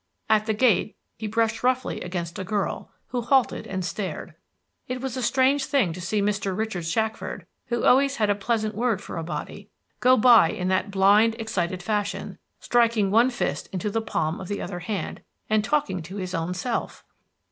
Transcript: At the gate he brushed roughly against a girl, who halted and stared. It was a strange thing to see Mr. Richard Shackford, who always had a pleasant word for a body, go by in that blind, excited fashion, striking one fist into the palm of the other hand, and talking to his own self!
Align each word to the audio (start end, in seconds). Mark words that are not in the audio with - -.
At 0.31 0.47
the 0.47 0.55
gate 0.55 0.95
he 1.15 1.27
brushed 1.27 1.61
roughly 1.61 2.01
against 2.01 2.39
a 2.39 2.43
girl, 2.43 2.89
who 3.09 3.21
halted 3.21 3.67
and 3.67 3.85
stared. 3.85 4.33
It 4.87 4.99
was 4.99 5.15
a 5.15 5.21
strange 5.21 5.65
thing 5.65 5.93
to 5.93 6.01
see 6.01 6.23
Mr. 6.23 6.57
Richard 6.57 6.87
Shackford, 6.87 7.45
who 7.67 7.83
always 7.83 8.15
had 8.15 8.27
a 8.27 8.33
pleasant 8.33 8.73
word 8.73 8.99
for 8.99 9.17
a 9.19 9.23
body, 9.23 9.69
go 9.99 10.17
by 10.17 10.49
in 10.49 10.69
that 10.69 10.89
blind, 10.89 11.35
excited 11.37 11.83
fashion, 11.83 12.39
striking 12.59 13.11
one 13.11 13.29
fist 13.29 13.69
into 13.71 13.91
the 13.91 14.01
palm 14.01 14.41
of 14.41 14.47
the 14.47 14.59
other 14.59 14.79
hand, 14.79 15.21
and 15.51 15.63
talking 15.63 16.01
to 16.01 16.15
his 16.15 16.33
own 16.33 16.55
self! 16.55 17.05